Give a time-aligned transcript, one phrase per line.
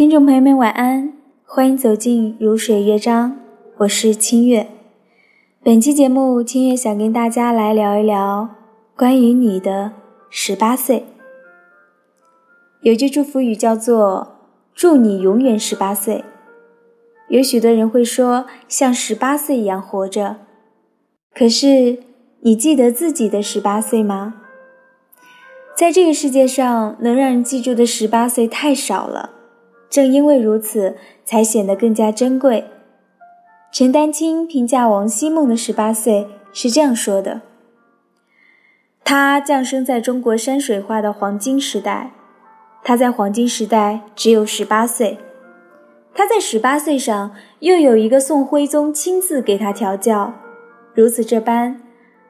[0.00, 1.12] 听众朋友们，晚安，
[1.44, 3.36] 欢迎走进如水乐章，
[3.80, 4.66] 我是清月。
[5.62, 8.48] 本期节目，清月想跟大家来聊一聊
[8.96, 9.92] 关于你的
[10.30, 11.04] 十八岁。
[12.80, 14.38] 有句祝福语叫做
[14.74, 16.24] “祝你永远十八岁”。
[17.28, 20.36] 有许多人会说像十八岁一样活着，
[21.34, 21.98] 可是
[22.40, 24.36] 你记得自己的十八岁吗？
[25.76, 29.32] 在这个世界上，能让人记住的十八岁太少了。
[29.90, 32.64] 正因为如此，才显得更加珍贵。
[33.72, 37.40] 陈丹青评价王希孟的十八岁是这样说的
[39.04, 42.12] ：“他降生在中国山水画的黄金时代，
[42.84, 45.18] 他在黄金时代只有十八岁。
[46.14, 50.34] 他在十八岁上又有一个宋徽宗亲自给他调教，
[50.94, 51.80] 如此这般，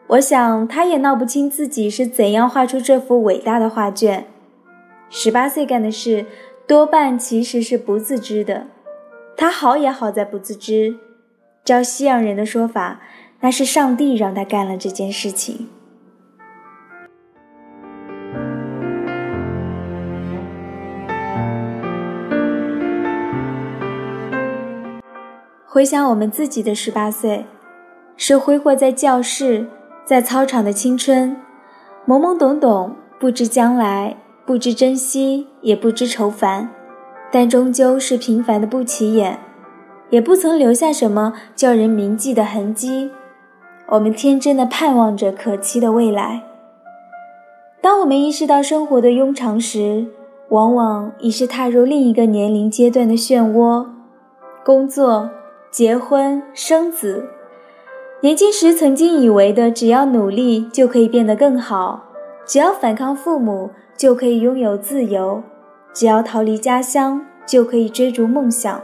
[0.09, 4.27] 我想他也闹不清自己是怎样画出这幅伟大的画卷。
[5.11, 6.25] 十八岁干的事。”
[6.71, 8.69] 多半其实是不自知的，
[9.37, 11.01] 他好也好在不自知。
[11.65, 13.01] 照西洋人的说法，
[13.41, 15.69] 那是上帝让他干了这件事情。
[25.67, 27.47] 回想我们自己的十八岁，
[28.17, 29.67] 是挥霍在教室、
[30.05, 31.37] 在操场的青春，
[32.07, 34.17] 懵懵懂懂，不知将来。
[34.51, 36.71] 不知珍惜，也不知愁烦，
[37.31, 39.39] 但终究是平凡的不起眼，
[40.11, 43.13] 也不曾留下什么叫人铭记的痕迹。
[43.91, 46.43] 我们天真的盼望着可期的未来。
[47.81, 50.07] 当我们意识到生活的庸常时，
[50.49, 53.87] 往往已是踏入另一个年龄阶段的漩涡。
[54.65, 55.31] 工作、
[55.71, 57.25] 结婚、生子，
[58.21, 62.03] 年轻时曾经以为的，只要努力就可以变得更好，
[62.45, 63.71] 只要反抗父母。
[64.01, 65.43] 就可以拥有自由，
[65.93, 68.83] 只要逃离家乡，就可以追逐梦想。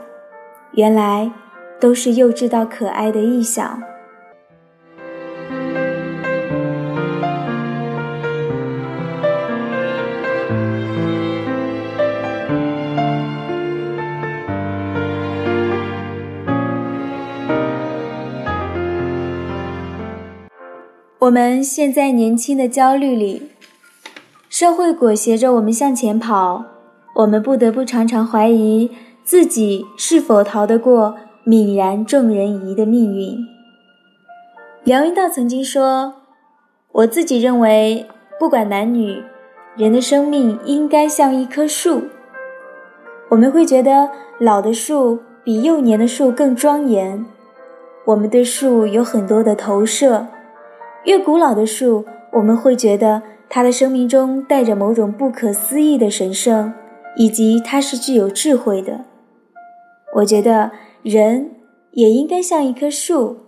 [0.73, 1.33] 原来
[1.81, 3.83] 都是幼稚到可爱的臆想。
[21.21, 23.53] 我们现在年轻的焦虑里。
[24.59, 26.65] 社会裹挟着我们向前跑，
[27.17, 28.91] 我们不得不常常怀疑
[29.23, 33.37] 自己是否逃得过泯然众人疑的命运。
[34.83, 36.15] 梁文道曾经说
[36.91, 38.07] ：“我自己认为，
[38.41, 39.23] 不管男女，
[39.77, 42.05] 人的生命应该像一棵树。
[43.29, 44.09] 我们会觉得
[44.41, 47.27] 老的树比幼年的树更庄严，
[48.07, 50.27] 我们对树有很多的投射。
[51.05, 56.75] 越古老的树，我们会觉得。”他的生命中带着某种不可思议的神圣，
[57.17, 59.05] 以及他是具有智慧的。
[60.17, 61.53] 我觉得人
[61.93, 63.39] 也应该像一棵树，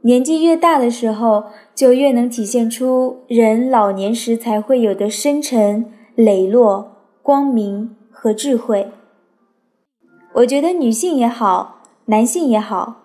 [0.00, 1.44] 年纪越大的时候，
[1.74, 8.90] 就越能体现出人老年时才会有的深沉、磊落、光明和智慧。
[10.36, 13.02] 我觉得女性也好，男性也好，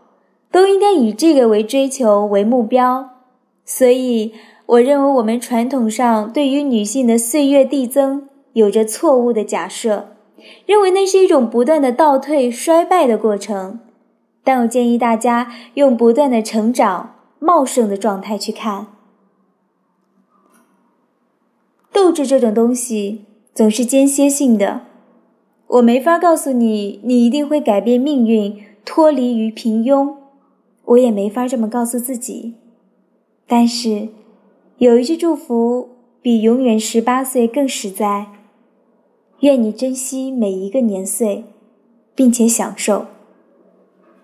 [0.52, 3.10] 都应该以这个为追求为目标。
[3.66, 4.34] 所以。
[4.70, 10.10] 我认为我们传统上对于女性的岁月递增有着错误的假设，
[10.68, 13.80] 认为那是一种不断的倒退衰败的过程。
[14.44, 18.88] 但我建议大家用不断的成长、茂盛的状态去看。
[21.92, 23.26] 斗志这种东西
[23.56, 24.82] 总是间歇性的，
[25.66, 28.56] 我没法告诉你，你一定会改变命运，
[28.86, 30.14] 脱离于平庸。
[30.86, 32.54] 我也没法这么告诉自己，
[33.48, 34.10] 但是。
[34.80, 35.90] 有一句祝福
[36.22, 38.28] 比永远十八岁更实在，
[39.42, 41.44] 愿你珍惜每一个年岁，
[42.16, 43.08] 并且享受。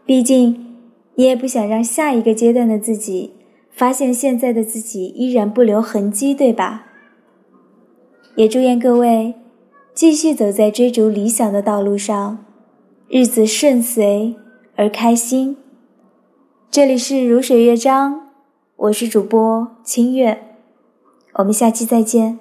[0.05, 0.77] 毕竟，
[1.15, 3.33] 你也不想让下一个阶段的自己
[3.69, 6.85] 发现现在的自己依然不留痕迹，对吧？
[8.37, 9.33] 也祝愿各位
[9.93, 12.45] 继续走在追逐理想的道路上，
[13.09, 14.35] 日子顺遂
[14.77, 15.57] 而开心。
[16.71, 18.21] 这里是如水乐章。
[18.77, 20.44] 我是主播清月，
[21.35, 22.39] 我们下期再见。